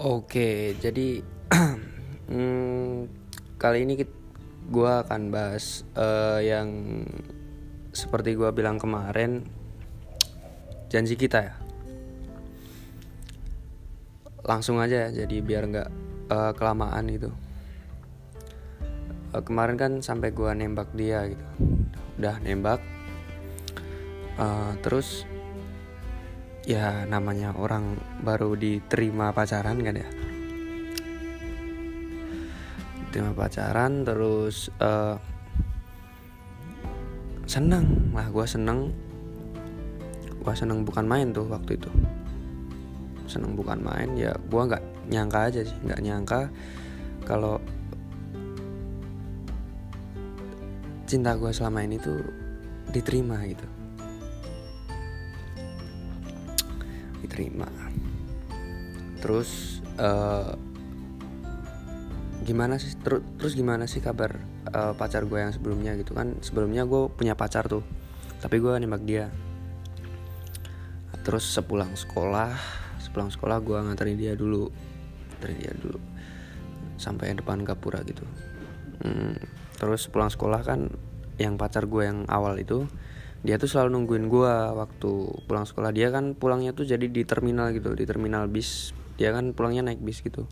[0.00, 1.20] Oke, jadi
[2.32, 3.04] hmm,
[3.60, 4.00] kali ini
[4.72, 7.04] gue akan bahas uh, yang
[7.92, 9.44] seperti gue bilang kemarin
[10.88, 11.54] janji kita ya.
[14.40, 15.88] Langsung aja, ya, jadi biar nggak
[16.32, 17.28] uh, kelamaan gitu.
[19.36, 21.44] Uh, kemarin kan sampai gue nembak dia gitu,
[22.16, 22.80] udah nembak.
[24.40, 25.28] Uh, terus
[26.70, 30.08] ya namanya orang baru diterima pacaran kan ya?
[33.10, 35.18] Diterima pacaran terus uh,
[37.50, 38.14] seneng.
[38.14, 38.94] Lah gue seneng.
[40.38, 41.90] Gue seneng bukan main tuh waktu itu.
[43.26, 46.40] Seneng bukan main ya gue nggak nyangka aja sih nggak nyangka
[47.26, 47.58] kalau
[51.10, 52.22] cinta gue selama ini tuh
[52.94, 53.66] diterima gitu
[57.30, 57.70] diterima.
[59.22, 60.58] Terus uh,
[62.42, 64.42] gimana sih ter terus gimana sih kabar
[64.74, 66.34] uh, pacar gue yang sebelumnya gitu kan?
[66.42, 67.86] Sebelumnya gue punya pacar tuh
[68.42, 69.30] tapi gue nembak dia.
[71.22, 72.58] Terus sepulang sekolah
[72.98, 74.66] sepulang sekolah gue nganterin dia dulu
[75.30, 75.98] nganterin dia dulu
[77.00, 78.26] sampai depan gapura gitu.
[79.00, 79.38] Hmm,
[79.80, 80.92] terus pulang sekolah kan
[81.40, 82.84] yang pacar gue yang awal itu
[83.40, 85.10] dia tuh selalu nungguin gue waktu
[85.48, 85.90] pulang sekolah.
[85.96, 88.92] Dia kan pulangnya tuh jadi di terminal gitu di terminal bis.
[89.16, 90.44] Dia kan pulangnya naik bis gitu.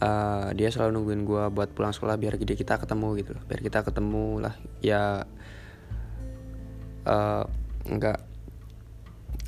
[0.00, 3.78] Uh, dia selalu nungguin gue buat pulang sekolah biar dia kita ketemu gitu biar kita
[3.84, 4.54] ketemu lah.
[4.80, 5.28] Ya
[7.04, 7.44] uh,
[7.84, 8.18] nggak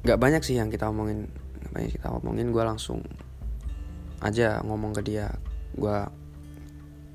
[0.03, 1.31] nggak banyak sih yang kita omongin.
[1.71, 2.51] Banyak kita omongin.
[2.51, 3.01] Gue langsung
[4.19, 5.31] aja ngomong ke dia.
[5.79, 6.05] Gue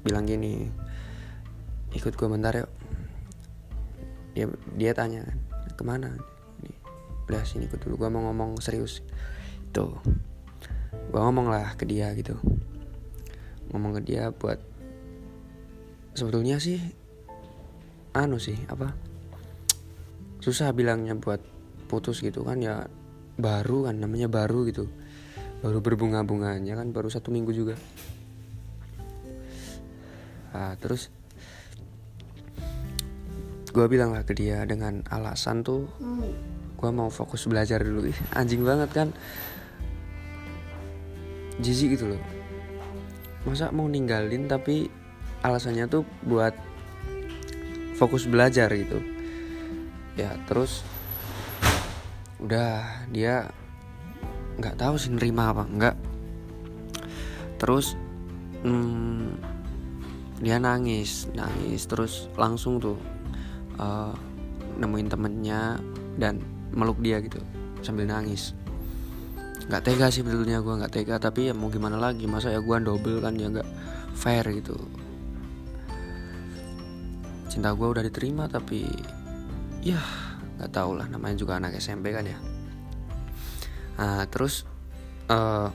[0.08, 0.72] bilang gini
[1.92, 2.70] ikut gue bentar yuk
[4.38, 4.46] dia
[4.78, 5.38] dia tanya kan
[5.74, 6.14] ke mana?
[7.26, 9.02] Udah sini ikut dulu gue mau ngomong serius.
[9.74, 9.98] Itu.
[11.10, 12.38] Gue ngomong lah ke dia gitu.
[13.74, 14.62] Ngomong ke dia buat
[16.14, 16.78] sebetulnya sih
[18.18, 18.90] anu sih apa
[20.42, 21.38] susah bilangnya buat
[21.86, 22.90] putus gitu kan ya
[23.42, 24.86] baru kan namanya baru gitu.
[25.66, 27.74] Baru berbunga-bunganya kan baru satu minggu juga.
[30.54, 31.10] Nah, terus
[33.78, 35.86] gue bilang lah ke dia dengan alasan tuh
[36.74, 38.10] gue mau fokus belajar dulu.
[38.34, 39.14] Anjing banget kan.
[41.62, 42.22] Jijik gitu loh.
[43.46, 44.90] Masa mau ninggalin tapi
[45.46, 46.58] alasannya tuh buat
[48.02, 48.98] fokus belajar gitu.
[50.18, 50.82] Ya terus
[52.42, 53.54] udah dia
[54.58, 55.96] nggak tahu sih nerima apa enggak
[57.58, 57.98] terus
[58.62, 59.38] hmm,
[60.42, 62.98] dia nangis nangis terus langsung tuh
[63.78, 64.14] uh,
[64.78, 65.82] nemuin temennya
[66.18, 66.42] dan
[66.74, 67.42] meluk dia gitu
[67.82, 68.54] sambil nangis.
[69.68, 71.16] Nggak tega sih betulnya gue nggak tega.
[71.18, 73.70] Tapi ya mau gimana lagi masa ya gue double kan ya nggak
[74.14, 74.78] fair gitu.
[77.48, 78.86] Cinta gue udah diterima tapi
[79.82, 80.02] ya
[80.58, 82.38] nggak tau lah namanya juga anak SMP kan ya.
[83.98, 84.64] Nah terus
[85.30, 85.70] uh,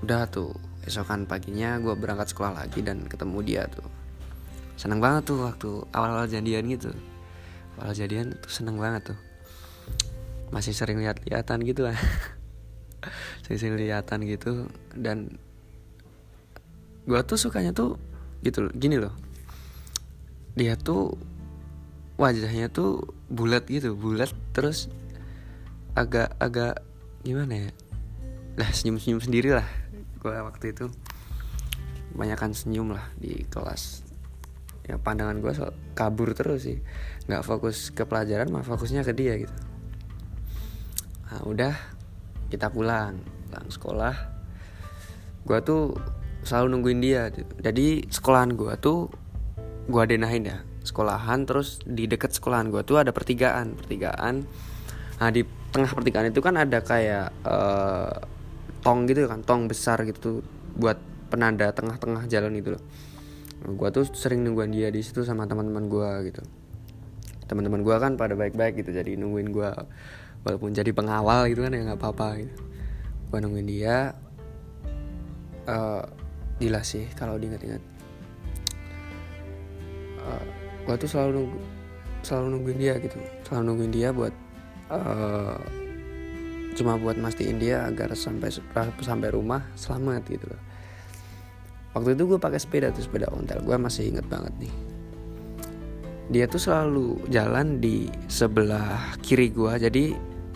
[0.00, 0.56] udah tuh
[0.88, 3.99] esokan paginya gue berangkat sekolah lagi dan ketemu dia tuh
[4.80, 6.88] seneng banget tuh waktu awal-awal jadian gitu.
[7.76, 9.18] Awal jadian tuh seneng banget tuh.
[10.48, 11.98] Masih sering lihat-lihatan gitu lah.
[13.44, 14.72] Sering lihatan gitu.
[14.96, 15.36] Dan
[17.04, 18.00] gue tuh sukanya tuh
[18.40, 19.12] gitu loh gini loh.
[20.56, 21.12] Dia tuh
[22.16, 24.88] wajahnya tuh bulat gitu bulat terus
[25.92, 26.80] agak agak
[27.20, 27.70] gimana ya?
[28.56, 29.68] Lah senyum senyum sendiri lah
[30.24, 30.88] gue waktu itu.
[32.16, 34.09] Kebanyakan senyum lah di kelas
[34.90, 36.82] ya pandangan gue so kabur terus sih.
[37.30, 39.54] Nggak fokus ke pelajaran mah fokusnya ke dia gitu.
[41.30, 41.74] Nah udah
[42.50, 44.14] kita pulang pulang sekolah.
[45.46, 45.94] Gue tuh
[46.42, 47.30] selalu nungguin dia
[47.62, 49.06] jadi sekolahan gue tuh
[49.86, 50.58] gue denahin ya.
[50.82, 54.42] Sekolahan terus di deket sekolahan gue tuh ada pertigaan pertigaan.
[55.22, 58.18] Nah di tengah pertigaan itu kan ada kayak uh,
[58.82, 60.42] tong gitu kan tong besar gitu
[60.74, 60.98] buat
[61.30, 62.82] penanda tengah-tengah jalan itu loh
[63.60, 66.42] gue tuh sering nungguin dia di situ sama teman-teman gue gitu.
[67.44, 69.70] Teman-teman gue kan pada baik-baik gitu jadi nungguin gue
[70.46, 72.56] walaupun jadi pengawal gitu kan ya nggak apa-apa gitu.
[73.28, 74.16] Gue nungguin dia
[75.68, 77.82] uh, sih kalau diingat-ingat.
[80.20, 80.44] Uh,
[80.88, 81.58] gue tuh selalu nunggu
[82.24, 83.16] selalu nungguin dia gitu.
[83.44, 84.34] Selalu nungguin dia buat
[84.88, 85.60] uh,
[86.80, 88.48] cuma buat mastiin dia agar sampai
[89.04, 90.69] sampai rumah selamat gitu loh
[91.96, 93.62] waktu itu gue pakai sepeda tuh sepeda ontel.
[93.62, 94.72] Gue masih inget banget nih.
[96.30, 100.04] Dia tuh selalu jalan di sebelah kiri gue jadi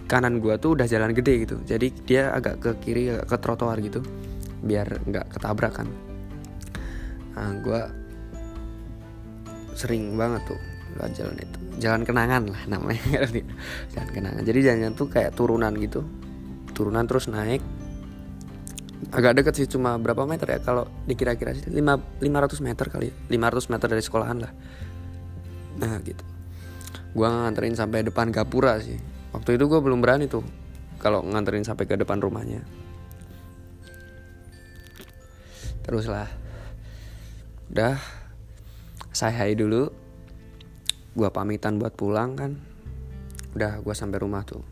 [0.06, 1.56] kanan gue tuh udah jalan gede gitu.
[1.66, 4.00] Jadi dia agak ke kiri agak ke trotoar gitu
[4.64, 5.90] biar nggak ketabrakan.
[7.34, 7.82] Nah, gue
[9.74, 10.60] sering banget tuh
[10.94, 11.58] lewat jalan itu.
[11.82, 13.26] Jalan kenangan lah namanya.
[13.92, 14.42] Jalan kenangan.
[14.46, 16.06] Jadi jalannya tuh kayak turunan gitu.
[16.70, 17.62] Turunan terus naik
[19.10, 20.58] agak deket sih cuma berapa meter ya?
[20.62, 24.52] Kalau dikira-kira sih 5, 500 meter kali 500 meter dari sekolahan lah.
[25.80, 26.24] Nah gitu.
[27.14, 28.98] Gue nganterin sampai depan gapura sih.
[29.34, 30.46] Waktu itu gue belum berani tuh
[31.02, 32.62] kalau nganterin sampai ke depan rumahnya.
[35.84, 36.30] Terus lah
[37.74, 37.98] udah
[39.10, 39.90] saya hai dulu.
[41.14, 42.58] Gue pamitan buat pulang kan.
[43.54, 44.62] Udah gue sampai rumah tuh.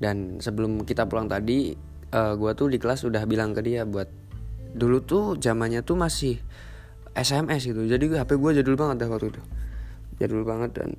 [0.00, 3.86] Dan sebelum kita pulang tadi uh, eh, gue tuh di kelas udah bilang ke dia
[3.86, 4.06] buat
[4.70, 6.38] dulu tuh zamannya tuh masih
[7.14, 7.82] SMS gitu.
[7.86, 9.42] Jadi HP gue jadul banget dah waktu itu.
[10.22, 10.90] Jadul banget dan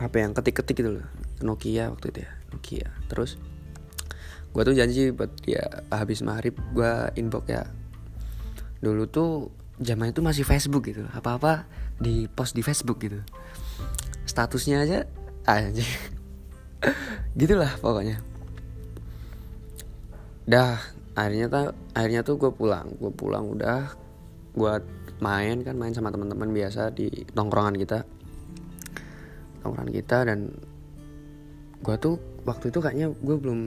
[0.00, 1.06] HP yang ketik-ketik gitu loh.
[1.40, 2.88] Nokia waktu itu ya Nokia.
[3.08, 3.40] Terus
[4.52, 7.64] gue tuh janji buat dia habis maghrib gue inbox ya
[8.84, 9.48] dulu tuh
[9.80, 11.08] zaman itu masih Facebook gitu.
[11.08, 11.64] Apa-apa
[11.96, 13.24] di post di Facebook gitu.
[14.28, 14.98] Statusnya aja
[15.42, 15.82] aja
[17.40, 18.22] gitulah pokoknya
[20.52, 20.76] dah
[21.16, 22.92] akhirnya tuh akhirnya tuh gue pulang.
[23.00, 23.96] Gue pulang udah
[24.52, 24.74] gue
[25.24, 28.04] main kan main sama teman-teman biasa di tongkrongan kita.
[29.64, 30.52] Tongkrongan kita dan
[31.80, 33.60] gue tuh waktu itu kayaknya gue belum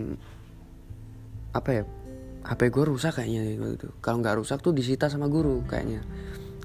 [1.56, 1.84] apa ya
[2.46, 3.90] HP gue rusak kayaknya waktu itu.
[4.06, 6.06] Kalau nggak rusak tuh disita sama guru kayaknya.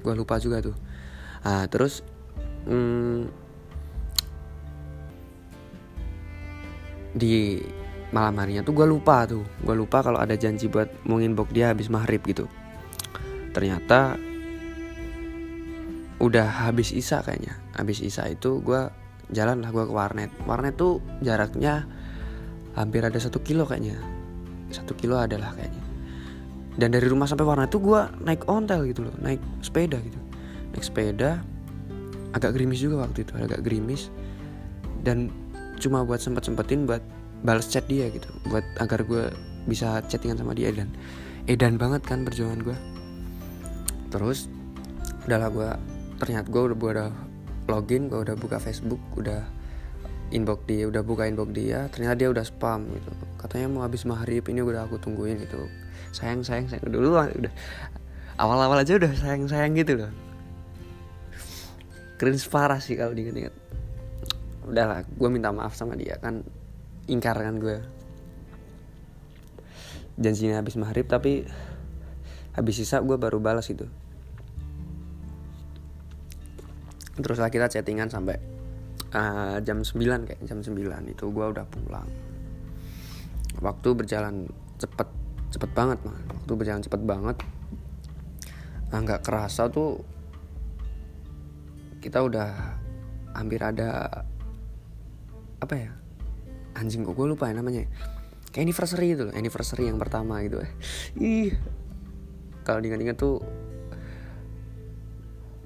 [0.05, 0.77] Gue lupa juga tuh.
[1.41, 2.05] Ah terus
[2.69, 3.25] hmm,
[7.17, 7.57] di
[8.11, 9.43] malam harinya tuh gue lupa tuh.
[9.63, 12.45] Gue lupa kalau ada janji buat mau inbox dia habis maghrib gitu.
[13.55, 14.19] Ternyata
[16.21, 17.57] udah habis isa kayaknya.
[17.75, 18.91] Habis isa itu gue
[19.31, 20.31] jalan lah gue ke warnet.
[20.43, 21.87] Warnet tuh jaraknya
[22.75, 23.97] hampir ada satu kilo kayaknya.
[24.71, 25.83] Satu kilo adalah kayaknya.
[26.71, 30.19] Dan dari rumah sampai warnet tuh gue naik ontel gitu loh naik sepeda gitu.
[30.75, 31.43] Naik sepeda
[32.31, 34.11] agak gerimis juga waktu itu agak gerimis.
[35.01, 35.31] Dan
[35.81, 37.01] cuma buat sempet sempetin buat
[37.41, 39.33] balas chat dia gitu buat agar gue
[39.65, 40.89] bisa chattingan sama dia dan
[41.49, 42.77] edan banget kan perjuangan gue
[44.13, 44.49] terus
[45.25, 45.69] udahlah gue
[46.21, 47.09] ternyata gue udah udah
[47.69, 49.41] login gue udah buka Facebook udah
[50.31, 53.11] inbox dia udah buka inbox dia ternyata dia udah spam gitu.
[53.35, 55.67] Katanya mau habis maghrib ini udah aku tungguin gitu.
[56.15, 56.87] Sayang sayang sayang.
[56.87, 57.53] Dulu udah.
[58.39, 60.11] Awal-awal aja udah sayang sayang gitu loh.
[62.15, 63.51] Cringe parah sih kalau diinget-inget
[64.61, 66.45] udahlah gue minta maaf sama dia kan
[67.11, 67.77] ingkar kan gue.
[70.15, 71.43] Janjinya habis maghrib tapi
[72.55, 73.83] habis sisa gue baru balas itu.
[77.19, 78.39] Terus lah kita chattingan sampai
[79.11, 80.71] uh, jam 9 kayak jam 9
[81.11, 82.07] itu gue udah pulang.
[83.59, 84.47] Waktu berjalan
[84.79, 85.07] cepet
[85.51, 86.15] cepet banget mah.
[86.31, 87.37] Waktu berjalan cepet banget
[88.91, 90.03] nah, nggak kerasa tuh
[92.03, 92.75] kita udah
[93.31, 94.11] hampir ada
[95.63, 95.91] apa ya
[96.81, 97.85] anjing kok gue lupa ya namanya.
[98.51, 100.71] Kayak anniversary itu loh anniversary yang pertama gitu eh
[101.21, 101.53] ih.
[102.65, 103.39] Kalau diingat-ingat tuh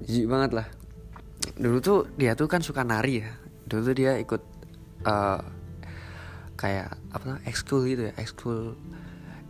[0.04, 0.66] jijik banget lah.
[1.56, 3.32] Dulu tuh dia tuh kan suka nari ya.
[3.66, 4.42] Dulu tuh dia ikut
[5.08, 5.40] uh,
[6.56, 8.78] kayak apa ekskul gitu ya ekskul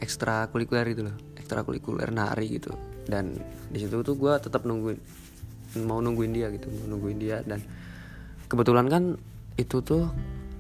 [0.00, 1.17] ekstra kulikuler gitu loh.
[1.37, 2.73] Ekstra kulikuler nari gitu.
[3.05, 3.37] Dan
[3.69, 4.99] di situ tuh gue tetap nungguin
[5.85, 7.45] mau nungguin dia gitu mau nungguin dia.
[7.45, 7.61] Dan
[8.49, 9.05] kebetulan kan
[9.61, 10.09] itu tuh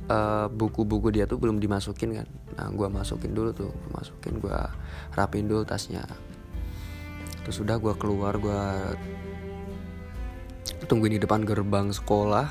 [0.06, 2.28] Eh, buku-buku uh, dia tuh belum dimasukin kan.
[2.54, 3.74] Nah gue masukin dulu tuh.
[3.74, 4.58] Gua masukin gue
[5.18, 6.06] rapin dulu tasnya.
[7.42, 8.62] Terus udah gue keluar gue
[10.86, 12.46] tungguin di depan gerbang sekolah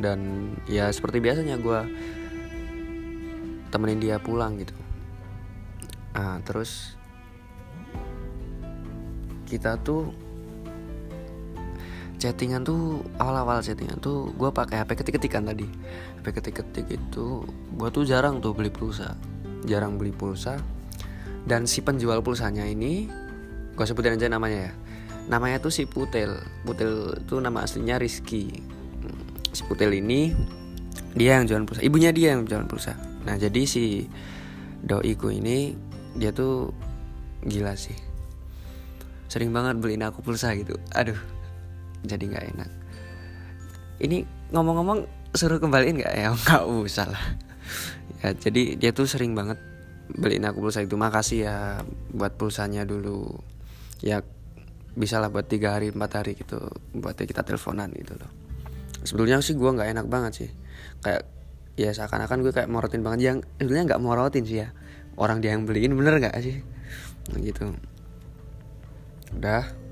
[0.00, 1.80] dan ya seperti biasanya gue
[3.68, 4.72] temenin dia pulang gitu.
[6.16, 6.96] Nah terus
[9.44, 10.08] kita tuh
[12.24, 15.68] chattingan tuh awal-awal chattingan tuh gue pakai HP ketik-ketikan tadi.
[16.24, 17.44] HP ketik-ketik itu
[17.76, 19.12] gue tuh jarang tuh beli pulsa.
[19.68, 20.56] Jarang beli pulsa.
[21.44, 23.12] Dan si penjual pulsanya ini
[23.76, 24.74] gue sebutin aja namanya ya.
[25.28, 26.40] Namanya tuh si Putel.
[26.64, 28.48] Putel itu nama aslinya Rizky.
[29.52, 30.32] Si Putel ini
[31.12, 31.84] dia yang jualan pulsa.
[31.84, 32.96] Ibunya dia yang jualan pulsa.
[33.28, 34.08] Nah jadi si
[34.80, 35.76] doiku ini
[36.16, 36.72] dia tuh
[37.44, 37.96] gila sih.
[39.28, 40.80] Sering banget beliin aku pulsa gitu.
[40.96, 41.33] Aduh
[42.04, 42.70] jadi nggak enak.
[44.04, 44.18] Ini
[44.52, 46.14] ngomong-ngomong suruh kembaliin nggak?
[46.14, 47.26] Ya nggak usah lah.
[48.22, 49.58] Ya jadi dia tuh sering banget
[50.12, 50.94] beliin aku pulsa itu.
[50.94, 51.56] Makasih ya
[52.12, 53.40] buat pulsanya dulu.
[54.04, 54.20] Ya
[54.94, 58.30] bisa lah buat tiga hari empat hari gitu buat kita teleponan gitu loh.
[59.02, 60.50] Sebetulnya sih gue nggak enak banget sih.
[61.02, 61.28] Kayak
[61.74, 63.20] ya seakan-akan gue kayak morotin banget.
[63.20, 64.68] Yang sebenarnya nggak morotin sih ya.
[65.14, 66.60] Orang dia yang beliin bener nggak sih?
[67.40, 67.74] Gitu.
[69.34, 69.83] Udah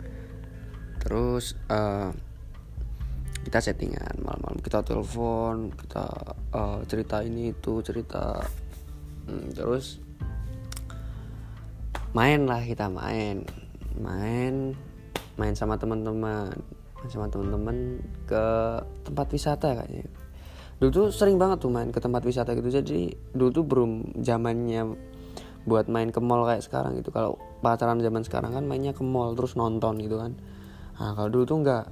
[1.02, 2.14] terus uh,
[3.42, 4.62] kita settingan malam-malam.
[4.62, 6.06] Kita telepon kita
[6.54, 8.38] uh, cerita ini itu cerita
[9.26, 9.98] hmm, terus
[12.14, 13.42] main lah kita main.
[13.98, 14.78] Main
[15.34, 16.54] main sama teman-teman.
[17.10, 17.98] Sama teman-teman
[18.30, 18.44] ke
[19.02, 20.06] tempat wisata kayaknya.
[20.78, 22.70] Dulu tuh sering banget tuh main ke tempat wisata gitu.
[22.70, 23.90] Jadi dulu tuh belum
[24.22, 25.10] zamannya
[25.66, 27.10] buat main ke mall kayak sekarang gitu.
[27.10, 30.38] Kalau pacaran zaman sekarang kan mainnya ke mall terus nonton gitu kan
[31.00, 31.84] nah kalau dulu tuh enggak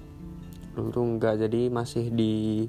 [0.77, 2.67] dulu tuh enggak jadi masih di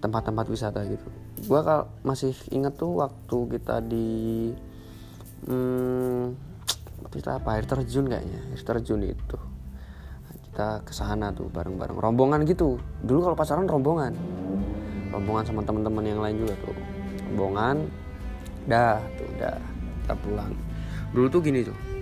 [0.00, 1.08] tempat-tempat wisata gitu.
[1.44, 4.08] Gua kalau masih inget tuh waktu kita di
[5.44, 6.36] hmm,
[7.12, 7.60] kita apa?
[7.60, 9.38] Air terjun kayaknya air terjun itu.
[10.50, 12.00] Kita ke sana tuh bareng-bareng.
[12.00, 12.80] Rombongan gitu.
[13.04, 14.16] Dulu kalau pacaran rombongan.
[15.12, 16.76] Rombongan sama teman-teman yang lain juga tuh.
[17.30, 17.76] Rombongan
[18.66, 19.60] dah tuh dah.
[20.02, 20.52] Kita pulang.
[21.12, 21.99] Dulu tuh gini tuh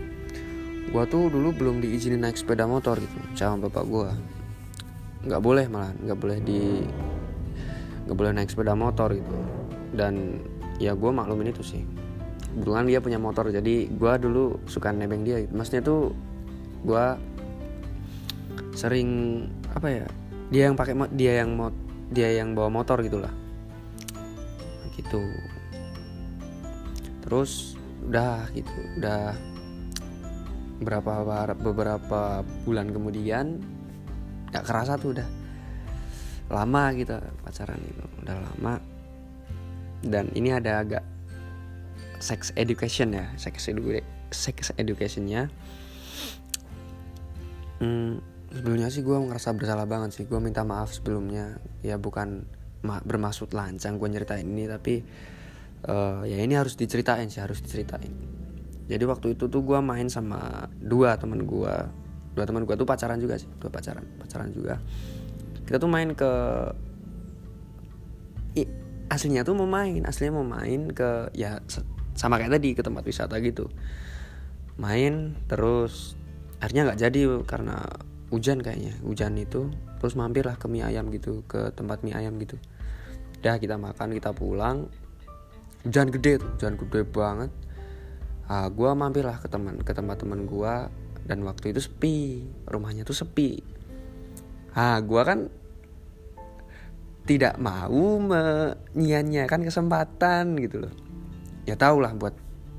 [0.90, 4.10] gua tuh dulu belum diizinin naik sepeda motor gitu sama bapak gua.
[5.24, 6.84] Nggak boleh malah nggak boleh di
[8.08, 9.36] nggak boleh naik sepeda motor gitu.
[9.92, 10.44] Dan
[10.78, 11.82] ya gue maklumin itu sih
[12.48, 15.44] kebetulan dia punya motor jadi gua dulu suka nebeng dia.
[15.44, 15.52] Gitu.
[15.52, 16.16] maksudnya tuh
[16.82, 17.20] gua
[18.72, 19.42] sering
[19.74, 20.06] apa ya
[20.48, 21.70] dia yang pakai dia yang mau
[22.08, 23.32] dia yang bawa motor gitulah.
[24.96, 25.22] Gitu.
[27.22, 27.76] Terus
[28.08, 29.36] udah gitu udah
[30.78, 31.26] berapa
[31.58, 33.58] beberapa bulan kemudian
[34.50, 35.28] nggak kerasa tuh udah.
[36.48, 37.12] Lama gitu
[37.44, 38.74] pacaran itu udah lama.
[40.00, 41.04] Dan ini ada agak
[42.18, 45.52] sex education ya sex edu sex educationnya.
[47.78, 48.18] Hmm,
[48.50, 51.60] sebelumnya sih gue ngerasa bersalah banget sih gue minta maaf sebelumnya.
[51.84, 52.48] Ya bukan
[52.82, 55.02] ma bermaksud lancang gue nyeritain ini tapi
[55.90, 58.14] uh, ya ini harus diceritain sih harus diceritain
[58.88, 61.76] jadi waktu itu tuh gue main sama dua teman gue
[62.32, 64.80] dua teman gue tuh pacaran juga sih dua pacaran pacaran juga.
[65.68, 66.32] Kita tuh main ke
[68.56, 68.64] I,
[69.12, 71.60] aslinya tuh mau main aslinya mau main ke ya
[72.16, 73.68] sama kayak tadi ke tempat wisata gitu.
[74.80, 76.16] Main terus
[76.64, 77.84] akhirnya nggak jadi karena
[78.32, 79.68] hujan kayaknya hujan itu.
[80.00, 82.56] Terus mampirlah ke mie ayam gitu ke tempat mie ayam gitu.
[83.44, 84.88] Udah kita makan kita pulang.
[85.84, 87.52] Hujan gede tuh hujan gede banget
[88.48, 90.74] ah gue mampirlah ke teman ke tempat teman gue
[91.28, 93.60] dan waktu itu sepi rumahnya tuh sepi.
[94.72, 95.52] Ah gue kan
[97.28, 100.94] tidak mau menyia-nyiakan kesempatan gitu loh.
[101.68, 102.32] Ya tau lah buat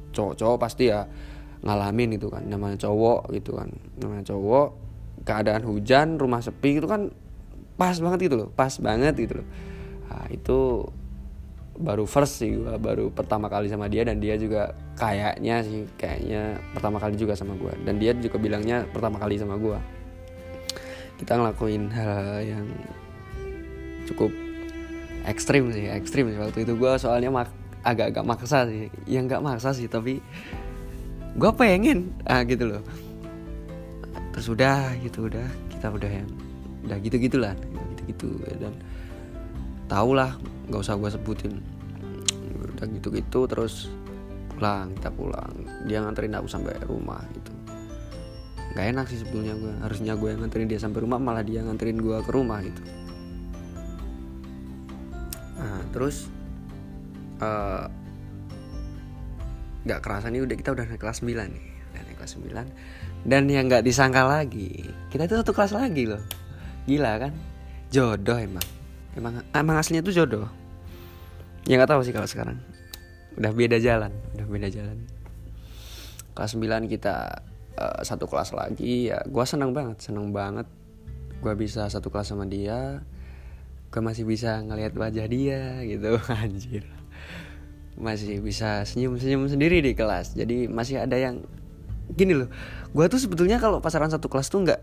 [0.09, 1.05] cowok-cowok pasti ya
[1.61, 2.49] ngalamin itu kan.
[2.49, 3.69] Namanya cowok gitu kan.
[4.01, 4.67] Namanya cowok
[5.21, 7.13] keadaan hujan rumah sepi itu kan
[7.77, 8.49] pas banget gitu loh.
[8.49, 9.47] Pas banget gitu loh.
[10.09, 10.89] Nah, itu
[11.79, 16.59] baru first sih gue baru pertama kali sama dia dan dia juga kayaknya sih kayaknya
[16.75, 19.79] pertama kali juga sama gue dan dia juga bilangnya pertama kali sama gue
[21.19, 22.67] kita ngelakuin hal yang
[24.07, 24.31] cukup
[25.27, 26.73] ekstrim sih ekstrim sih waktu itu.
[26.79, 27.51] Gue soalnya mak
[27.83, 28.87] agak-agak maksa sih.
[29.03, 30.23] Yang nggak maksa sih tapi
[31.35, 32.15] gue pengen.
[32.23, 32.83] Ah gitu loh.
[34.31, 35.47] Terus udah gitu udah.
[35.67, 36.29] Kita udah yang
[36.87, 38.71] udah gitu gitulah gitu gitu dan
[39.89, 40.37] tau lah
[40.69, 41.53] nggak usah gue sebutin.
[42.77, 43.89] Udah gitu gitu terus
[44.53, 45.51] pulang kita pulang.
[45.89, 47.51] Dia nganterin aku sampai rumah gitu.
[48.77, 51.97] Nggak enak sih sebetulnya gue harusnya gue yang nganterin dia sampai rumah malah dia nganterin
[51.97, 52.81] gue ke rumah gitu.
[55.57, 56.29] Nah terus
[57.41, 57.89] uh,
[59.89, 61.65] nggak kerasa nih udah kita udah naik kelas 9 nih.
[61.89, 64.79] Udah naik kelas 9 dan yang nggak disangka lagi
[65.11, 66.21] kita itu satu kelas lagi loh.
[66.85, 67.33] Gila kan?
[67.89, 68.78] Jodoh emang
[69.17, 70.45] emang emang aslinya tuh jodoh.
[71.65, 72.57] Ya nggak tahu sih kalau sekarang.
[73.37, 74.97] Udah beda jalan udah beda jalan.
[76.33, 77.45] Kelas 9 kita
[77.79, 80.67] uh, satu kelas lagi ya gue seneng banget seneng banget
[81.39, 83.03] gue bisa satu kelas sama dia.
[83.89, 86.19] Gue masih bisa ngelihat wajah dia gitu.
[86.43, 86.85] Anjir.
[87.99, 90.37] Masih bisa senyum-senyum sendiri di kelas.
[90.37, 91.43] Jadi masih ada yang
[92.13, 92.49] gini loh.
[92.93, 94.81] Gue tuh sebetulnya kalau pasaran satu kelas tuh nggak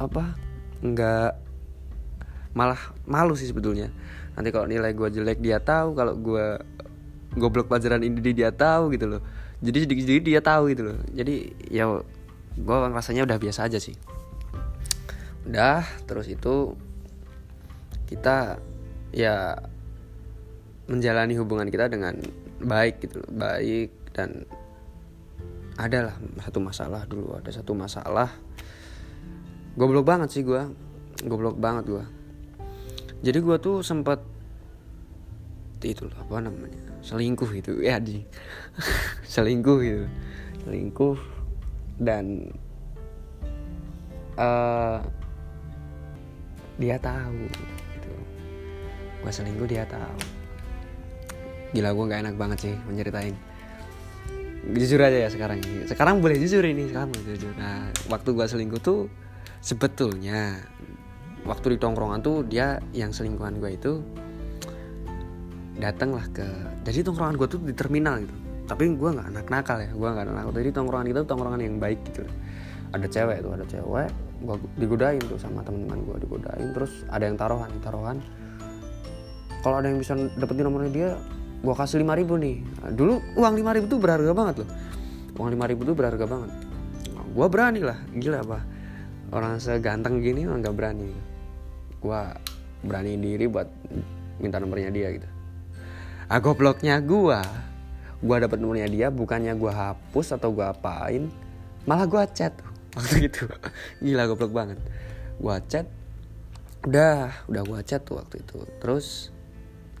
[0.00, 0.34] apa
[0.80, 1.49] nggak
[2.52, 3.90] malah malu sih sebetulnya.
[4.34, 5.94] Nanti kalau nilai gue jelek dia tahu.
[5.94, 6.46] Kalau gue
[7.38, 9.22] goblok pelajaran ini dia tahu gitu loh.
[9.60, 10.98] Jadi sedikit sedikit dia tahu gitu loh.
[11.12, 11.34] Jadi
[11.70, 11.86] ya
[12.56, 13.94] gue rasanya udah biasa aja sih.
[15.46, 16.74] Udah terus itu
[18.10, 18.58] kita
[19.14, 19.54] ya
[20.90, 22.18] menjalani hubungan kita dengan
[22.58, 23.30] baik gitu loh.
[23.30, 24.42] Baik dan
[25.78, 28.28] ada lah satu masalah dulu ada satu masalah.
[29.78, 30.66] Goblok banget sih gue
[31.24, 32.04] goblok banget gue
[33.20, 34.20] jadi gue tuh sempet
[35.80, 37.80] itu loh apa namanya selingkuh itu.
[37.80, 38.24] Ya di
[39.32, 40.04] selingkuh gitu.
[40.64, 41.16] Selingkuh
[42.00, 42.52] dan
[44.40, 45.00] uh,
[46.80, 47.44] dia tahu
[47.96, 48.12] gitu.
[49.20, 50.20] Gue selingkuh dia tahu.
[51.76, 53.36] Gila gue nggak enak banget sih menceritain.
[54.60, 57.52] Jujur aja ya sekarang sekarang boleh jujur ini sekarang boleh jujur.
[57.56, 59.12] Nah waktu gue selingkuh tuh
[59.60, 60.64] sebetulnya
[61.50, 63.92] waktu di tongkrongan tuh dia yang selingkuhan gue itu
[65.82, 66.46] datang lah ke
[66.86, 68.34] jadi tongkrongan gue tuh di terminal gitu.
[68.70, 71.76] Tapi gue nggak anak nakal ya gue nggak anak nakal jadi tongkrongan itu tongkrongan yang
[71.82, 72.22] baik gitu.
[72.94, 74.08] Ada cewek tuh ada cewek
[74.40, 76.70] gue digodain tuh sama teman-teman gue digodain.
[76.70, 78.22] Terus ada yang taruhan taruhan.
[79.60, 81.08] Kalau ada yang bisa dapetin nomornya dia
[81.60, 82.62] gue kasih lima ribu nih.
[82.94, 84.70] Dulu uang lima ribu tuh berharga banget loh.
[85.34, 86.50] Uang lima ribu tuh berharga banget.
[87.34, 88.58] Gue berani lah gila apa?
[89.34, 91.29] Orang seganteng gini nggak berani
[92.00, 92.20] gue
[92.80, 93.68] berani diri buat
[94.40, 95.28] minta nomornya dia gitu.
[96.32, 97.40] Ah gobloknya gue
[98.20, 101.28] gue dapet nomornya dia bukannya gue hapus atau gue apain
[101.84, 102.56] malah gue chat.
[102.96, 103.46] Waktu itu.
[104.02, 104.78] Gila goblok banget.
[105.38, 105.86] Gue chat.
[106.88, 108.64] Udah udah gue chat tuh waktu itu.
[108.80, 109.28] Terus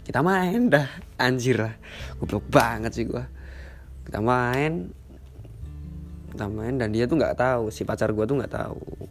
[0.02, 0.88] kita main dah.
[1.20, 1.74] Anjir lah.
[2.18, 3.20] Goblok banget sih gue
[4.08, 4.88] kita main.
[6.32, 9.09] Kita main dan dia tuh nggak tahu si pacar gue tuh nggak tahu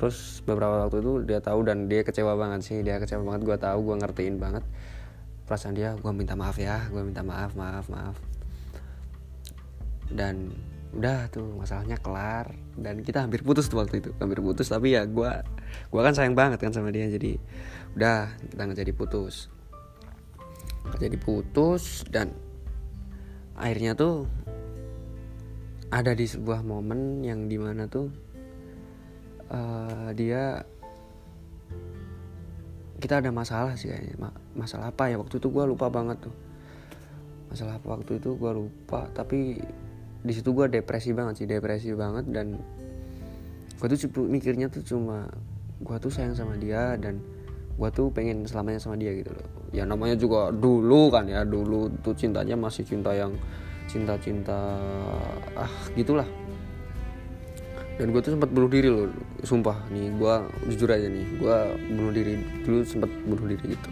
[0.00, 2.80] terus beberapa waktu itu dia tahu dan dia kecewa banget sih.
[2.80, 4.64] Dia kecewa banget gue tahu gue ngertiin banget.
[5.44, 8.16] Perasaan dia gue minta maaf ya gue minta maaf maaf maaf.
[10.08, 10.56] Dan
[10.96, 12.48] udah tuh masalahnya kelar.
[12.80, 14.72] Dan kita hampir putus tuh waktu itu hampir putus.
[14.72, 15.30] Tapi ya gue
[15.92, 17.04] gue kan sayang banget kan sama dia.
[17.04, 17.36] Jadi
[18.00, 19.52] udah kita nggak jadi putus.
[20.88, 22.32] Nggak jadi putus dan
[23.52, 24.24] akhirnya tuh
[25.92, 28.29] ada di sebuah momen yang di mana tuh
[29.50, 30.62] uh, dia
[33.00, 34.30] kita ada masalah sih kayaknya.
[34.52, 35.16] Masalah apa ya?
[35.16, 36.34] Waktu itu gue lupa banget tuh.
[37.48, 39.08] Masalah apa waktu itu gue lupa.
[39.10, 39.56] Tapi
[40.20, 42.28] di situ gue depresi banget sih depresi banget.
[42.28, 42.60] Dan
[43.80, 45.26] gue tuh mikirnya tuh cuma
[45.80, 47.16] gue tuh sayang sama dia dan
[47.80, 49.48] gue tuh pengen selamanya sama dia gitu loh.
[49.72, 53.32] Ya namanya juga dulu kan ya dulu tuh cintanya masih cinta yang
[53.88, 54.76] cinta-cinta
[55.56, 56.28] ah gitulah
[58.00, 59.12] dan gue tuh sempat bunuh diri loh
[59.44, 59.76] sumpah.
[59.92, 60.34] Nih gue
[60.72, 61.56] jujur aja nih gue
[61.92, 63.90] bunuh diri dulu sempat bunuh diri gitu.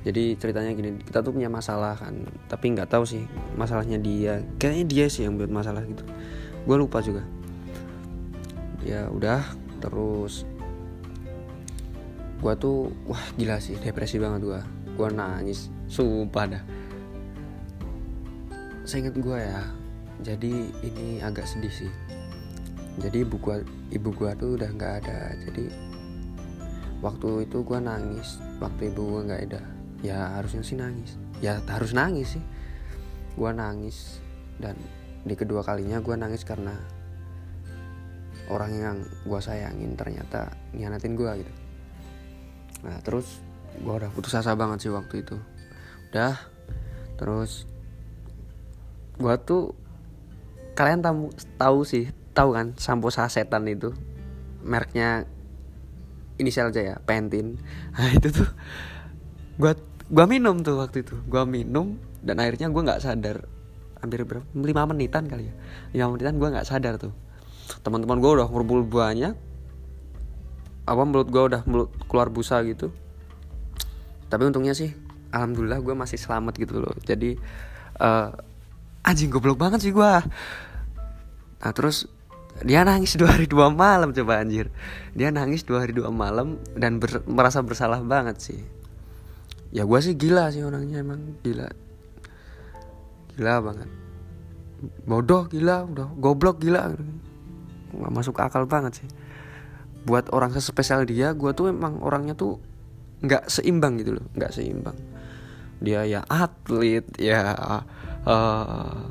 [0.00, 3.20] Jadi ceritanya gini kita tuh punya masalah kan tapi nggak tahu sih
[3.60, 4.40] masalahnya dia.
[4.56, 6.00] Kayaknya dia sih yang buat masalah gitu.
[6.64, 7.20] Gue lupa juga.
[8.80, 9.44] Ya udah
[9.84, 10.48] terus
[12.40, 14.60] gue tuh wah gila sih depresi banget gue
[14.96, 16.64] gue nangis sumpah dah.
[18.88, 19.60] Saya ingat gue ya
[20.24, 21.92] jadi ini agak sedih sih
[22.98, 23.62] jadi ibu gua
[23.94, 25.18] ibu gua tuh udah nggak ada.
[25.46, 25.70] Jadi
[26.98, 29.62] waktu itu gua nangis waktu ibu gua nggak ada
[30.02, 31.14] ya harusnya sih nangis.
[31.38, 32.44] Ya harus nangis sih.
[33.38, 34.18] Gua nangis
[34.58, 34.74] dan
[35.22, 36.74] di kedua kalinya gua nangis karena
[38.50, 41.52] orang yang gua sayangin ternyata ngianatin gua gitu.
[42.82, 43.38] Nah terus
[43.86, 45.38] gua udah putus asa banget sih waktu itu.
[46.10, 46.34] Udah
[47.14, 47.70] terus
[49.20, 49.78] gua tuh
[50.74, 51.28] kalian tahu
[51.60, 53.94] tahu sih tahu kan sampo sasetan itu?
[54.60, 55.24] Mereknya
[56.40, 57.60] inisial aja ya Pentin.
[57.96, 58.48] Nah itu tuh
[59.60, 59.76] gua
[60.08, 61.16] gua minum tuh waktu itu.
[61.28, 63.44] Gua minum dan akhirnya gua nggak sadar.
[64.00, 64.48] Hampir berapa?
[64.56, 65.54] Lima menitan kali ya.
[65.92, 67.12] Lima menitan gua nggak sadar tuh.
[67.84, 69.36] Teman-teman gua udah ngumpul banyak.
[70.88, 72.88] Apa mulut gua udah mulut keluar busa gitu.
[74.32, 74.96] Tapi untungnya sih
[75.30, 76.96] alhamdulillah gua masih selamat gitu loh.
[77.04, 77.36] Jadi
[78.00, 78.32] uh,
[79.04, 80.24] anjing goblok banget sih gua.
[81.60, 82.08] Nah terus
[82.60, 84.68] dia nangis dua hari dua malam coba anjir.
[85.16, 88.60] Dia nangis dua hari dua malam dan ber, merasa bersalah banget sih.
[89.70, 91.70] Ya gue sih gila sih orangnya emang gila.
[93.38, 93.88] Gila banget.
[95.08, 96.92] Bodoh gila udah goblok gila.
[97.96, 99.08] Nggak masuk akal banget sih.
[100.04, 102.60] Buat orang sespesial dia gue tuh emang orangnya tuh
[103.24, 104.96] nggak seimbang gitu loh nggak seimbang.
[105.80, 107.56] Dia ya atlet ya
[108.28, 109.08] uh,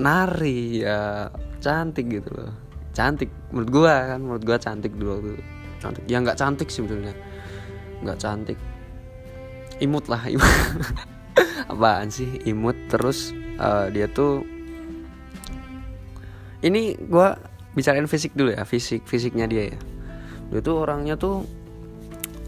[0.00, 1.28] nari ya
[1.62, 2.52] cantik gitu loh.
[2.92, 5.38] Cantik menurut gua kan menurut gua cantik dulu tuh
[5.78, 6.04] cantik.
[6.10, 7.14] Ya nggak cantik sih sebetulnya
[8.02, 8.58] nggak cantik.
[9.78, 10.44] Imut lah imut.
[11.72, 12.42] Apaan sih?
[12.44, 14.44] Imut terus uh, dia tuh
[16.66, 17.38] ini gua
[17.72, 19.78] bicarain fisik dulu ya fisik fisiknya dia ya.
[20.52, 21.46] Dia tuh orangnya tuh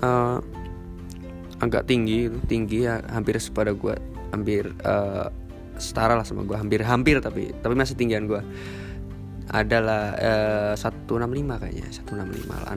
[0.04, 0.42] uh,
[1.62, 3.96] agak tinggi tinggi ya hampir sepada gua
[4.34, 5.30] hampir uh,
[5.78, 8.40] setara lah sama gue hampir hampir tapi tapi masih tinggian gue
[9.54, 12.74] adalah eh, satu enam lima kayaknya satu enam lima lah.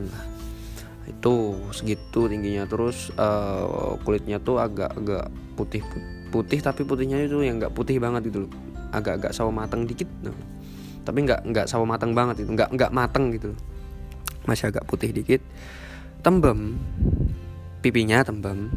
[1.10, 2.70] Itu segitu tingginya.
[2.70, 5.26] Terus uh, kulitnya tuh agak agak
[5.58, 5.82] putih
[6.30, 8.52] putih tapi putihnya itu yang nggak putih banget gitu loh.
[8.94, 10.08] Agak-agak sawo mateng dikit.
[10.22, 10.38] Nah.
[11.08, 13.56] tapi nggak nggak sawo mateng banget itu nggak nggak mateng gitu.
[13.56, 13.60] Loh.
[14.46, 15.42] masih agak putih dikit.
[16.22, 16.78] Tembem.
[17.82, 18.68] Pipinya tembem.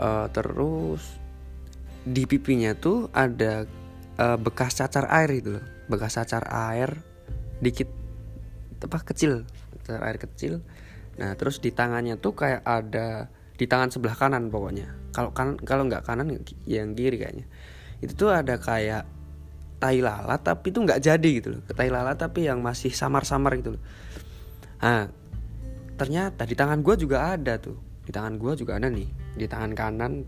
[0.00, 1.20] Uh, terus
[2.08, 3.68] di pipinya tuh ada
[4.16, 7.00] uh, bekas cacar air gitu loh bekas cacar air
[7.58, 7.90] dikit
[8.78, 9.42] apa kecil
[9.82, 10.60] cacar air kecil.
[11.18, 13.26] Nah terus di tangannya tuh kayak ada
[13.58, 15.10] di tangan sebelah kanan pokoknya.
[15.10, 16.30] Kalau kan kalau nggak kanan
[16.68, 17.48] yang kiri kayaknya.
[17.98, 19.08] Itu tuh ada kayak
[19.82, 21.62] tai lalat tapi itu nggak jadi gitu loh.
[21.66, 23.82] Tai lalat tapi yang masih samar-samar gitu loh.
[24.84, 25.10] Nah
[25.98, 27.74] ternyata di tangan gue juga ada tuh.
[28.06, 29.08] Di tangan gue juga ada nih.
[29.34, 30.22] Di tangan kanan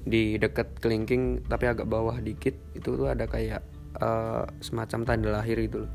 [0.00, 3.60] di deket kelingking tapi agak bawah dikit itu tuh ada kayak
[3.98, 5.92] uh, semacam tanda lahir gitu loh.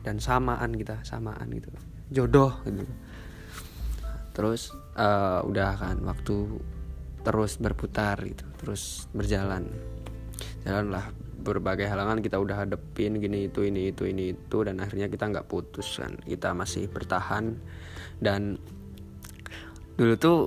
[0.00, 1.68] Dan samaan kita samaan gitu.
[2.08, 2.84] Jodoh gitu.
[4.34, 6.60] Terus uh, udah kan waktu
[7.24, 9.68] terus berputar gitu terus berjalan.
[10.64, 11.12] Jalanlah
[11.44, 15.48] berbagai halangan kita udah hadepin gini itu ini itu ini itu dan akhirnya kita nggak
[15.48, 16.16] putus kan.
[16.20, 17.56] Kita masih bertahan.
[18.20, 18.56] Dan
[19.94, 20.38] dulu tuh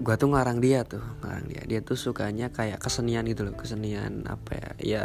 [0.00, 1.62] gua tuh ngarang dia tuh ngarang dia.
[1.64, 5.04] Dia tuh sukanya kayak kesenian gitu loh kesenian apa ya ya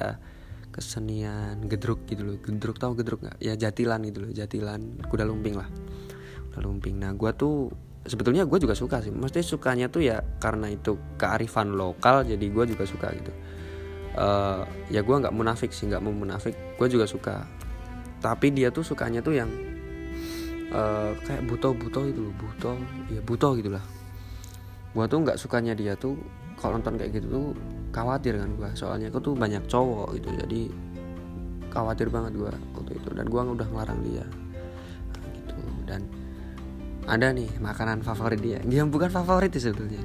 [0.75, 2.35] kesenian gedruk gitu loh.
[2.43, 3.39] Gedruk tau gedruk nggak?
[3.39, 5.71] Ya jatilan gitu loh jatilan kuda lumping lah.
[6.51, 6.99] Kuda lumping.
[6.99, 7.71] Nah gua tuh
[8.03, 9.15] sebetulnya gue juga suka sih.
[9.15, 13.31] Mesti sukanya tuh ya karena itu kearifan lokal jadi gue juga suka gitu.
[14.15, 16.53] Uh, ya gue nggak munafik sih nggak mau munafik.
[16.75, 17.47] Gue juga suka.
[18.19, 19.49] Tapi dia tuh sukanya tuh yang
[20.75, 22.75] uh, kayak buto buto itu loh buto.
[23.09, 23.95] Ya buto gitulah
[24.95, 26.15] gue tuh nggak sukanya dia tuh
[26.55, 27.47] kalau nonton kayak gitu tuh
[27.95, 30.67] khawatir kan gue soalnya aku tuh banyak cowok gitu jadi
[31.75, 33.09] khawatir banget gue waktu itu.
[33.11, 34.23] Dan gue udah ngelarang dia.
[34.23, 35.55] Nah, gitu.
[35.83, 36.01] Dan
[37.03, 38.63] ada nih makanan favorit dia.
[38.63, 39.99] Yang bukan favorit sih sebetulnya.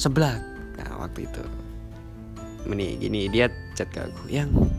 [0.00, 0.40] Seblak.
[0.80, 1.44] Nah waktu itu.
[2.64, 4.32] Ini gini dia chat ke aku.
[4.32, 4.72] Yang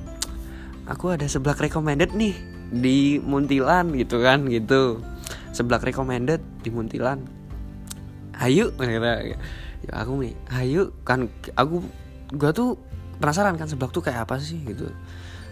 [0.90, 2.34] aku ada seblak recommended nih
[2.74, 4.98] di Muntilan gitu kan gitu.
[5.54, 7.22] Seblak recommended di Muntilan.
[8.42, 8.74] Ayo
[9.84, 11.28] ya aku nih ayo kan
[11.60, 11.84] aku
[12.36, 12.80] gua tuh
[13.20, 14.60] penasaran kan seblak tuh kayak apa sih?
[14.64, 14.90] Gitu.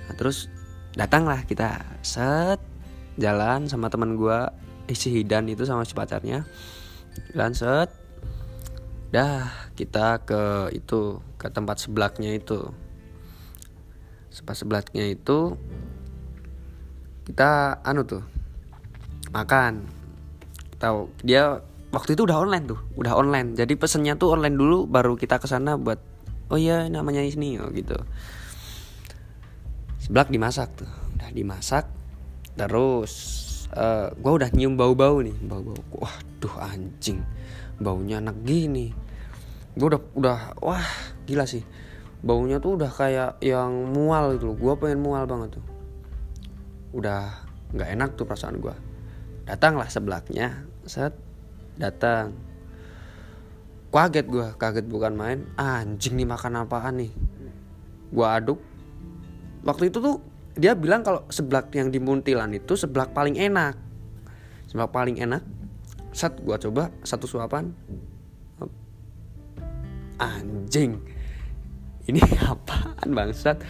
[0.08, 0.52] Nah, terus
[0.96, 2.60] datanglah kita set
[3.20, 4.56] jalan sama teman gua
[4.92, 6.44] isi Hidan itu sama si pacarnya.
[7.56, 7.92] Set
[9.12, 12.72] dah kita ke itu ke tempat sebelaknya itu.
[14.32, 15.60] Tempat sebelaknya itu
[17.28, 18.24] kita anu tuh
[19.32, 19.88] makan.
[20.82, 23.54] Tahu dia waktu itu udah online tuh udah online.
[23.54, 26.00] Jadi pesennya tuh online dulu baru kita ke sana buat
[26.52, 27.96] oh iya namanya ini oh gitu.
[30.02, 31.86] Seblak dimasak tuh udah dimasak
[32.56, 33.12] terus
[33.76, 37.22] uh, eh, gue udah nyium bau-bau nih bau-bau waduh anjing
[37.78, 38.96] baunya enak gini.
[39.76, 40.88] Gue udah udah wah
[41.28, 41.64] gila sih.
[42.22, 45.66] Baunya tuh udah kayak yang mual gitu loh gue pengen mual banget tuh.
[46.96, 48.76] Udah nggak enak tuh perasaan gue
[49.48, 51.16] datanglah sebelaknya set
[51.78, 52.36] datang.
[53.92, 55.40] Kaget gue kaget bukan main.
[55.60, 57.12] Anjing nih makan apaan nih?
[58.12, 58.60] Gue aduk.
[59.68, 60.18] Waktu itu tuh
[60.56, 63.76] dia bilang kalau seblak yang di Muntilan itu seblak paling enak.
[64.68, 65.44] Seblak paling enak.
[66.12, 67.72] Saat gua coba satu suapan.
[70.20, 71.00] Anjing.
[72.08, 72.20] Ini
[72.52, 73.64] apaan bangsat?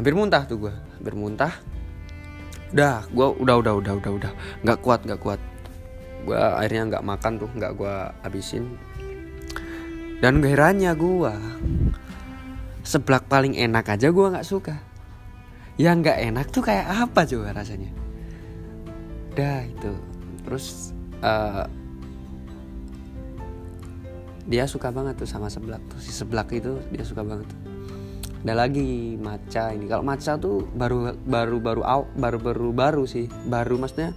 [0.00, 1.52] Hampir muntah tuh gua hampir muntah.
[2.72, 4.32] Udah gua udah udah udah udah udah.
[4.64, 5.40] Nggak kuat nggak kuat
[6.24, 8.76] gua akhirnya nggak makan tuh nggak gua habisin.
[10.18, 11.36] Dan herannya gua
[12.84, 14.76] seblak paling enak aja gua nggak suka.
[15.76, 17.90] Yang nggak enak tuh kayak apa coba rasanya?
[19.36, 19.92] Dah itu.
[20.44, 21.66] Terus uh,
[24.44, 26.00] dia suka banget tuh sama seblak tuh.
[26.00, 27.48] Si seblak itu dia suka banget.
[27.48, 27.74] Tuh
[28.44, 29.88] ada lagi maca ini.
[29.88, 31.80] Kalau maca tuh baru baru baru
[32.12, 33.24] baru baru baru sih.
[33.48, 34.12] Baru maksudnya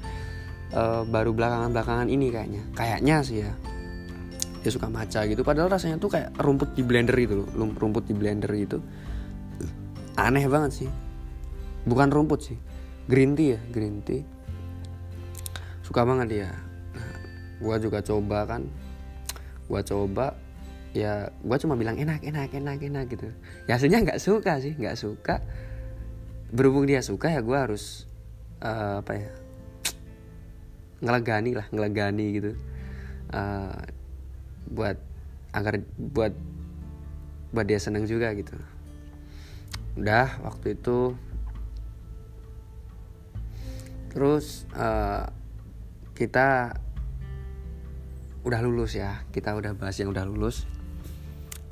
[0.73, 2.63] uh, baru belakangan belakangan ini kayaknya.
[2.75, 3.51] Kayaknya sih ya
[4.63, 5.45] dia suka maca gitu.
[5.47, 8.81] Padahal rasanya tuh kayak rumput di blender itu loh rumput di blender itu.
[10.17, 10.89] Aneh banget sih.
[11.87, 12.57] Bukan rumput sih
[13.07, 14.27] green tea ya green tea.
[15.87, 16.49] Suka banget dia.
[16.91, 17.15] Nah,
[17.63, 18.67] gue juga coba kan.
[19.71, 20.35] Gue coba
[20.91, 23.31] ya gue cuma bilang enak enak enak enak gitu.
[23.71, 25.39] Ya hasilnya nggak suka sih nggak suka.
[26.51, 28.03] Berhubung dia suka ya gue harus
[28.63, 29.31] uh, apa ya
[31.01, 32.51] ngelegani lah ngelegani gitu.
[33.29, 33.77] Uh,
[34.71, 34.97] buat
[35.55, 36.33] agar buat
[37.51, 38.55] buat dia seneng juga gitu.
[39.97, 41.15] Udah waktu itu.
[44.11, 45.29] Terus uh,
[46.17, 46.73] kita
[48.47, 50.65] udah lulus ya kita udah bahas yang udah lulus.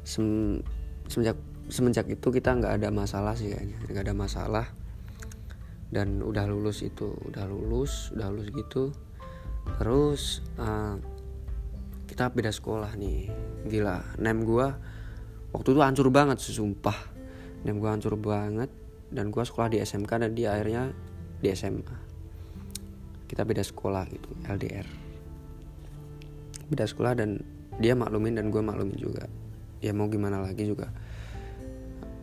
[0.05, 0.61] Sem
[1.09, 4.65] semenjak semenjak itu kita nggak ada masalah sih kayaknya nggak ada masalah.
[5.89, 8.93] Dan udah lulus itu udah lulus udah lulus gitu
[9.81, 10.95] terus uh,
[12.05, 13.29] kita beda sekolah nih.
[13.65, 14.77] Gila nem gua
[15.51, 16.97] waktu itu hancur banget sumpah.
[17.65, 18.69] Nem gua hancur banget
[19.09, 20.93] dan gua sekolah di SMK dan dia akhirnya
[21.41, 21.97] di SMA
[23.25, 24.85] kita beda sekolah gitu LDR
[26.69, 27.41] beda sekolah dan
[27.77, 29.27] dia maklumin dan gue maklumin juga.
[29.83, 30.89] Ya mau gimana lagi juga.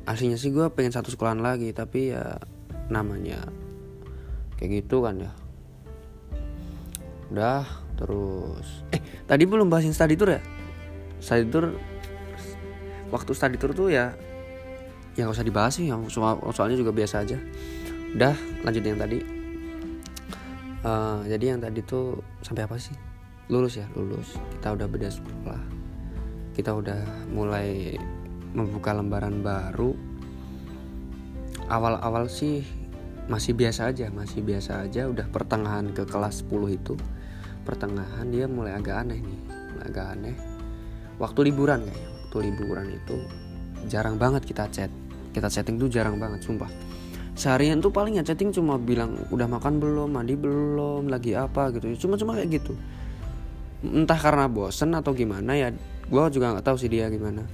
[0.09, 2.43] Aslinya sih gue pengen satu sekolahan lagi tapi ya
[2.91, 3.47] namanya
[4.59, 5.31] kayak gitu kan ya
[7.33, 7.65] udah
[7.97, 8.85] terus.
[8.93, 10.43] Eh tadi belum bahasin study tour ya?
[11.17, 11.73] Study tour
[13.09, 14.13] waktu study tour tuh ya
[15.17, 16.05] yang gak usah dibahas sih yang
[16.53, 17.41] soalnya juga biasa aja.
[18.13, 19.19] Udah lanjut yang tadi.
[20.83, 22.97] Uh, jadi yang tadi tuh sampai apa sih?
[23.49, 24.37] Lulus ya lulus.
[24.61, 25.61] Kita udah beda sekolah.
[26.53, 27.97] Kita udah mulai
[28.53, 29.97] membuka lembaran baru.
[31.73, 32.61] Awal-awal sih
[33.23, 35.09] masih biasa aja masih biasa aja.
[35.09, 36.97] Udah pertengahan ke kelas 10 itu
[37.63, 40.37] pertengahan dia mulai agak aneh nih mulai agak aneh.
[41.19, 43.17] Waktu liburan kayaknya waktu liburan itu
[43.93, 44.89] jarang banget kita chat.
[45.37, 46.73] Kita chatting tuh jarang banget sumpah.
[47.37, 50.09] Seharian tuh paling ya chatting cuma bilang udah makan belum?
[50.17, 51.13] Mandi belum?
[51.13, 51.69] Lagi apa?
[51.77, 52.09] gitu.
[52.09, 52.73] Cuma cuma kayak gitu.
[53.85, 55.69] Entah karena bosen atau gimana ya
[56.09, 57.45] gue juga nggak tahu sih dia gimana.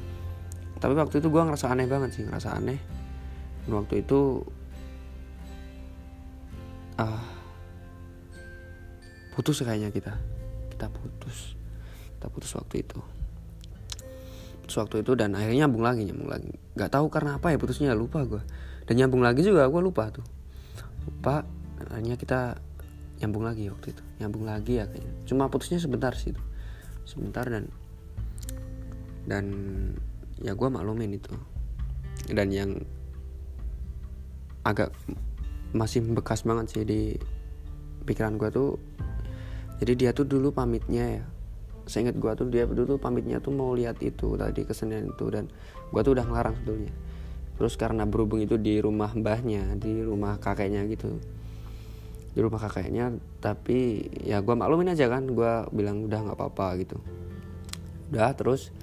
[0.78, 2.78] Tapi waktu itu gue ngerasa aneh banget sih ngerasa aneh.
[3.66, 4.46] Waktu itu
[6.98, 7.37] ah uh,
[9.38, 10.18] putus kayaknya kita.
[10.74, 11.54] Kita putus.
[12.18, 12.98] Kita putus waktu itu.
[14.66, 16.50] Putus waktu itu dan akhirnya nyambung lagi nyambung lagi.
[16.74, 18.42] Nggak tahu karena apa ya putusnya lupa gue
[18.90, 20.26] dan nyambung lagi juga gue lupa tuh.
[21.06, 21.46] Lupa
[21.86, 22.58] akhirnya kita
[23.22, 24.02] nyambung lagi waktu itu.
[24.18, 25.14] Nyambung lagi ya kayaknya.
[25.22, 26.42] Cuma putusnya sebentar sih itu.
[27.06, 27.70] Sebentar dan
[29.30, 29.44] dan
[30.42, 31.30] ya gue maklumin itu.
[32.26, 32.74] Dan yang
[34.66, 34.90] agak
[35.70, 37.14] masih bekas banget sih di
[38.02, 38.80] pikiran gue tuh
[39.78, 41.24] jadi dia tuh dulu pamitnya ya.
[41.88, 45.48] Saya ingat gue tuh dia dulu pamitnya tuh mau lihat itu tadi kesenian itu dan
[45.88, 46.92] gue tuh udah ngelarang sebetulnya.
[47.58, 51.16] Terus karena berhubung itu di rumah mbahnya di rumah kakeknya gitu.
[52.36, 56.98] Di rumah kakeknya tapi ya gue maklumin aja kan gue bilang udah nggak apa-apa gitu.
[58.12, 58.74] Udah terus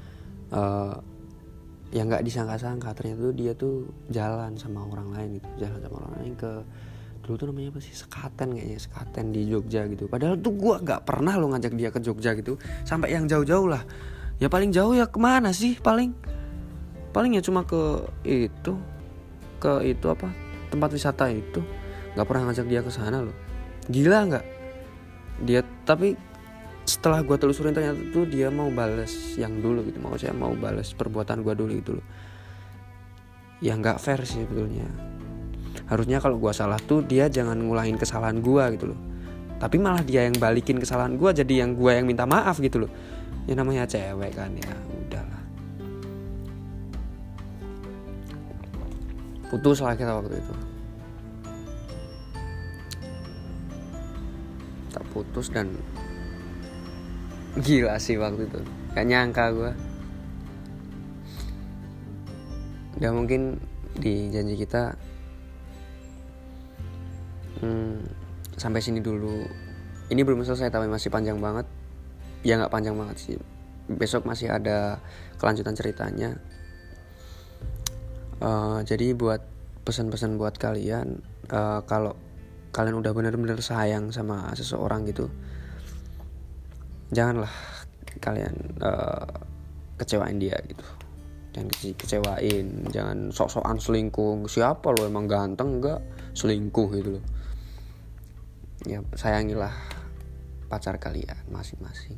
[0.49, 0.97] uh,
[1.93, 6.13] ya nggak disangka-sangka ternyata tuh dia tuh jalan sama orang lain gitu jalan sama orang
[6.19, 6.51] lain ke
[7.25, 7.91] dulu tuh namanya apa sih?
[7.97, 10.05] Sekaten kayaknya sekaten di Jogja gitu.
[10.05, 12.61] Padahal tuh gue nggak pernah lo ngajak dia ke Jogja gitu.
[12.85, 13.81] Sampai yang jauh-jauh lah.
[14.37, 16.13] Ya paling jauh ya ke mana sih paling?
[17.09, 18.77] Paling ya cuma ke itu
[19.57, 20.29] ke itu apa?
[20.69, 21.65] Tempat wisata itu.
[22.13, 23.35] Nggak pernah ngajak dia ke sana loh.
[23.89, 24.45] Gila nggak?
[25.49, 26.13] Dia tapi
[26.85, 29.97] setelah gue telusurin ternyata tuh dia mau bales yang dulu gitu.
[29.97, 32.05] Mau saya mau bales perbuatan gue dulu gitu loh.
[33.63, 35.14] Ya nggak fair sih sebetulnya
[35.85, 38.99] harusnya kalau gue salah tuh dia jangan ngulangin kesalahan gue gitu loh.
[39.55, 42.91] Tapi malah dia yang balikin kesalahan gue jadi yang gue yang minta maaf gitu loh.
[43.45, 44.73] Ya namanya cewek kan ya
[45.05, 45.41] udahlah.
[49.51, 50.53] Putus lah kita waktu itu.
[54.95, 55.71] Tak putus dan
[57.59, 58.59] gila sih waktu itu.
[58.95, 59.71] Gak nyangka gue
[62.95, 63.59] udah mungkin
[63.99, 64.95] di janji kita
[67.65, 67.93] hmm,
[68.55, 69.41] sampai sini dulu.
[70.05, 71.65] Ini belum selesai tapi masih panjang banget.
[72.45, 73.35] Ya nggak panjang banget sih.
[73.89, 75.01] Besok masih ada
[75.41, 76.37] kelanjutan ceritanya.
[78.37, 79.41] Uh, jadi buat
[79.87, 82.13] pesan-pesan buat kalian uh, kalau
[82.75, 85.31] kalian udah bener-bener sayang sama seseorang gitu
[87.15, 87.53] janganlah
[88.19, 88.51] kalian
[88.83, 89.39] uh,
[89.95, 90.83] kecewain dia gitu.
[91.55, 94.43] Jangan kecewain jangan sok-sokan selingkuh.
[94.51, 96.03] Siapa lo emang ganteng enggak
[96.35, 97.25] selingkuh gitu loh
[98.85, 99.73] ya sayangilah
[100.69, 102.17] pacar kalian masing-masing.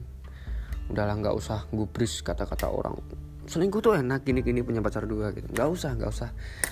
[0.88, 2.96] Udahlah nggak usah gubris kata-kata orang.
[3.48, 5.48] Selingkuh tuh enak gini gini punya pacar dua gitu.
[5.52, 6.30] Nggak usah nggak usah.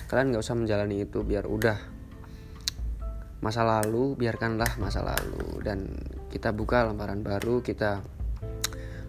[0.08, 1.78] Kalian nggak usah menjalani itu biar udah.
[3.40, 5.60] Masa lalu biarkanlah masa lalu.
[5.64, 5.88] Dan
[6.32, 8.04] kita buka lembaran baru kita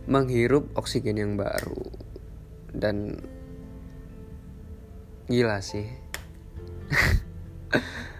[0.07, 1.83] menghirup oksigen yang baru.
[2.71, 3.19] Dan
[5.27, 5.83] gila sih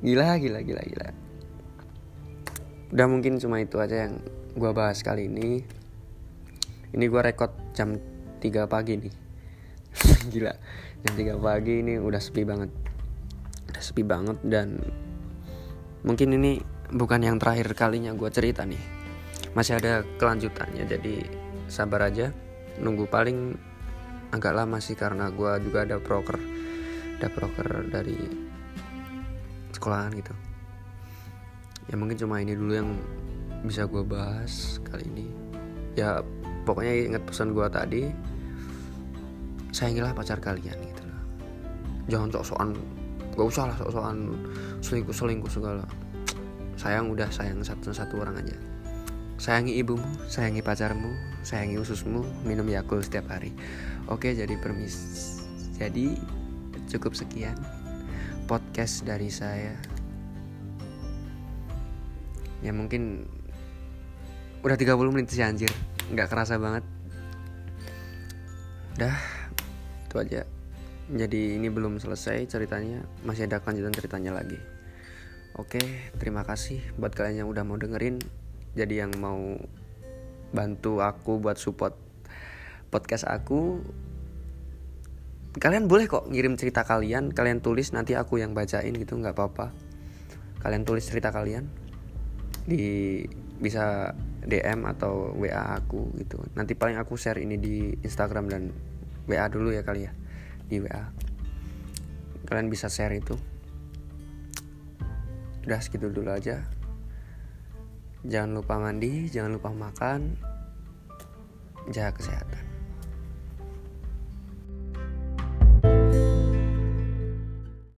[0.00, 1.08] gila gila gila gila.
[2.92, 4.20] Udah mungkin cuma itu aja yang
[4.56, 5.64] gue bahas kali ini.
[6.96, 7.98] Ini gue rekod jam
[8.40, 9.14] 3 pagi nih.
[10.32, 10.54] Gila
[11.04, 12.70] jam 3 pagi ini udah sepi banget.
[13.68, 14.80] Udah sepi banget dan
[16.06, 16.62] mungkin ini
[16.94, 18.80] bukan yang terakhir kalinya gue cerita nih.
[19.52, 21.14] Masih ada kelanjutannya jadi
[21.68, 22.32] sabar aja.
[22.80, 23.58] Nunggu paling
[24.30, 26.38] agak lama sih karena gue juga ada broker
[27.16, 28.45] ada broker dari
[29.76, 30.32] sekolahan gitu.
[31.86, 32.90] Ya mungkin cuma ini dulu yang
[33.62, 35.26] bisa gue bahas kali ini.
[35.94, 36.24] Ya
[36.64, 38.02] pokoknya inget pesan gue tadi
[39.76, 41.20] sayangilah pacar kalian gitu loh
[42.08, 42.68] jangan sok-sokan
[43.36, 44.18] gak usah lah sok-sokan
[44.80, 45.84] selingkuh selingkuh segala.
[46.76, 48.56] Sayang udah sayang satu satu orang aja.
[49.36, 51.12] Sayangi ibumu sayangi pacarmu
[51.44, 53.52] sayangi ususmu minum yakul setiap hari.
[54.08, 54.96] Oke jadi permis
[55.76, 56.16] jadi
[56.88, 57.58] cukup sekian
[58.46, 59.74] podcast dari saya.
[62.62, 63.26] Ya mungkin
[64.62, 65.70] udah 30 menit sih anjir.
[66.14, 66.86] Nggak kerasa banget.
[68.94, 69.18] Udah
[70.06, 70.42] itu aja.
[71.10, 73.02] Jadi ini belum selesai ceritanya.
[73.26, 74.58] Masih ada kelanjutan ceritanya lagi.
[75.58, 75.82] Oke
[76.22, 78.22] terima kasih buat kalian yang udah mau dengerin.
[78.78, 79.58] Jadi yang mau
[80.54, 81.98] bantu aku buat support
[82.94, 83.82] podcast aku
[85.56, 89.72] kalian boleh kok ngirim cerita kalian kalian tulis nanti aku yang bacain gitu nggak apa-apa.
[90.60, 91.64] Kalian tulis cerita kalian
[92.66, 93.22] di
[93.56, 94.12] bisa
[94.44, 96.36] DM atau WA aku gitu.
[96.52, 98.62] Nanti paling aku share ini di Instagram dan
[99.24, 100.12] WA dulu ya kali ya
[100.66, 101.08] di WA
[102.46, 103.34] kalian bisa share itu.
[105.64, 106.62] Udah segitu dulu aja.
[108.26, 110.36] Jangan lupa mandi jangan lupa makan
[111.86, 112.65] jaga kesehatan